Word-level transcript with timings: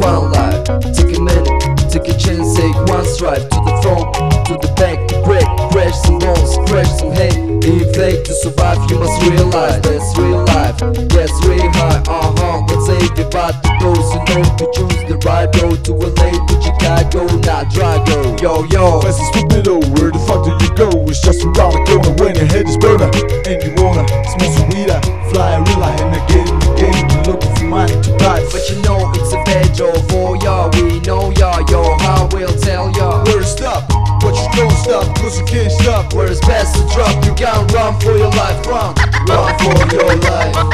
one 0.00 0.32
life. 0.32 0.64
Take 0.96 1.16
a 1.16 1.20
minute, 1.20 1.46
take 1.92 2.08
a 2.08 2.16
chance, 2.16 2.56
take 2.56 2.74
one 2.88 3.04
stride 3.04 3.44
to 3.44 3.58
the 3.60 3.74
front, 3.84 4.08
to 4.48 4.54
the 4.56 4.72
back, 4.76 4.96
To 5.08 5.22
break, 5.22 5.46
crash 5.70 5.94
some 6.02 6.18
bones, 6.18 6.56
crash 6.68 6.90
some 6.98 7.12
hate. 7.12 7.36
If 7.62 7.92
they 7.94 8.22
to 8.22 8.32
survive, 8.32 8.80
you 8.90 8.98
must 8.98 9.20
realize 9.22 9.80
that's 9.82 10.16
real 10.18 10.44
life. 10.48 10.80
Yes, 11.12 11.30
real 11.44 11.68
high, 11.76 12.00
uh 12.08 12.32
huh. 12.40 12.64
What's 12.66 12.88
to 12.88 13.24
goes, 13.80 14.08
you 14.12 14.20
know, 14.28 14.44
to 14.56 14.64
choose 14.72 15.02
the 15.08 15.16
right 15.24 15.48
road 15.60 15.84
to 15.84 15.92
a 15.92 16.08
late 16.20 16.40
which 16.48 16.66
to 17.12 17.36
not 17.44 17.66
Drago. 17.72 18.40
Yo, 18.40 18.62
Yo, 18.62 18.64
yo, 18.72 19.00
fast 19.00 19.20
as 19.20 19.30
torpedo, 19.30 19.80
where 19.92 20.10
the 20.10 20.20
fuck 20.26 20.44
do 20.44 20.52
you 20.64 20.72
go? 20.74 20.88
It's 21.08 21.20
just 21.20 21.44
around 21.44 21.72
the 21.76 21.82
corner 21.88 22.12
when 22.22 22.34
your 22.34 22.46
head 22.46 22.68
is 22.68 22.76
burner, 22.78 23.10
and 23.48 23.58
you 23.62 23.72
wanna 23.82 24.08
smoke 24.32 24.52
some 24.56 24.68
weed, 24.70 24.90
fly 25.32 25.56
around. 25.56 25.69
We 30.74 31.00
know 31.00 31.30
ya, 31.32 31.62
yo. 31.68 31.82
I 32.00 32.28
will 32.32 32.54
tell 32.60 32.90
ya. 32.92 33.24
Where 33.24 33.40
to 33.40 33.44
stop? 33.44 33.88
But 34.20 34.34
you 34.36 34.48
don't 34.54 34.70
stop, 34.72 35.16
cause 35.16 35.38
you 35.38 35.46
can't 35.46 35.72
stop. 35.72 36.12
Where 36.12 36.30
it's 36.30 36.40
best 36.40 36.76
to 36.76 36.82
drop, 36.94 37.24
you 37.24 37.34
can 37.34 37.66
run 37.68 37.98
for 38.00 38.16
your 38.16 38.30
life, 38.30 38.66
run, 38.66 38.94
run 39.26 39.58
for 39.58 39.94
your 39.94 40.14
life. 40.16 40.69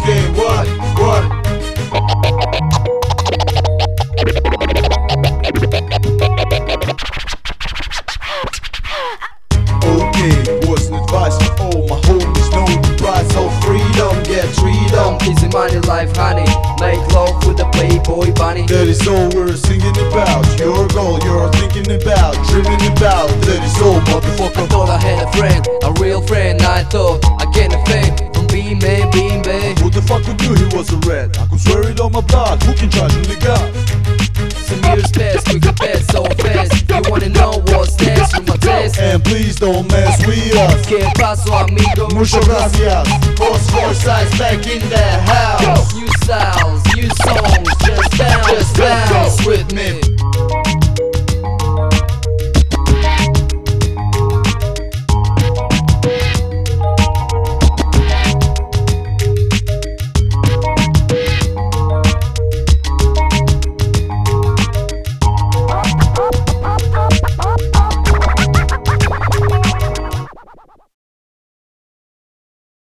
Life 0.00 0.16
as 0.16 0.34
you 0.34 0.34
can. 0.34 0.34
What? 0.34 0.66
What? 0.98 1.22
Okay, 9.82 10.66
what's 10.66 10.88
an 10.88 10.94
advice 10.94 11.36
for 11.38 11.62
all 11.62 11.88
my 11.88 12.00
homies? 12.02 12.50
Know 12.52 12.66
the 12.66 12.94
price 12.98 13.36
of 13.36 13.50
freedom, 13.64 14.22
get 14.24 14.46
freedom. 14.56 15.18
Easy 15.28 15.48
money 15.48 15.78
life, 15.86 16.14
honey. 16.16 16.46
Make 16.80 17.00
love 17.12 17.44
with 17.46 17.60
a 17.60 17.68
playboy 17.72 18.32
bunny. 18.34 18.66
That 18.66 18.88
is 18.88 19.06
all 19.06 19.28
we're 19.34 19.56
singing 19.56 19.96
about. 20.08 20.46
Your 20.58 20.86
goal, 20.88 21.18
you're 21.24 21.50
thinking 21.52 21.90
about, 21.92 22.34
dreaming 22.48 22.80
about. 22.92 23.28
That 23.46 23.62
is 23.64 23.80
all, 23.82 23.96
I 23.96 24.20
motherfucker. 24.20 24.68
thought 24.68 24.88
I 24.88 24.98
had 25.00 25.26
a 25.26 25.32
friend, 25.32 25.66
a 25.82 25.92
real 26.00 26.22
friend. 26.22 26.60
I 26.62 26.84
thought 26.84 27.24
I 27.40 27.46
can't 27.52 27.72
a 27.74 27.80
fame 27.86 28.32
from 28.32 28.46
being 28.46 28.78
man, 30.26 30.36
being 30.36 30.36
bad. 30.36 30.36
Who 30.36 30.36
the 30.36 30.36
fuck 30.36 30.40
knew 30.40 30.54
he 30.54 30.76
was 30.76 30.92
a 30.92 30.96
rat? 31.08 31.38
I 31.38 31.46
could 31.46 31.60
swear 31.60 31.90
it 31.90 32.00
on 32.00 32.12
my 32.12 32.20
blood. 32.20 32.62
Who 32.62 32.74
can 32.74 32.90
charge 32.90 33.16
me 33.28 33.36
God? 33.36 33.74
Some 34.70 34.82
years 34.84 35.10
passed, 35.10 35.48
we 35.52 35.58
got 35.58 35.78
bad 35.78 36.02
so 36.10 36.24
fast. 36.24 36.88
You 36.88 37.10
wanna 37.10 37.28
know 37.28 37.62
what's 37.68 37.98
next 38.00 38.32
my 38.46 38.56
test? 38.56 38.98
And 38.98 39.22
please 39.24 39.56
don't 39.56 39.90
mess 39.90 40.24
with 40.26 40.56
us. 40.56 40.86
Que 40.86 41.00
paso, 41.16 41.52
amigo? 41.54 42.08
Muchas 42.14 42.44
gracias. 42.46 43.08
Boss 43.36 43.70
4 43.70 43.94
Sides 43.94 44.38
back 44.38 44.66
in 44.66 44.88
the 44.88 45.06
house. 45.26 45.94
New 45.94 46.08
styles, 46.22 46.82
new 46.94 47.08
songs, 47.08 47.08
just 47.10 47.26
down, 47.26 47.38
just 47.38 47.39